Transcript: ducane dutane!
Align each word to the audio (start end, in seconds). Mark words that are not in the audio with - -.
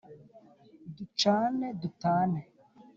ducane 0.95 1.67
dutane! 1.81 2.41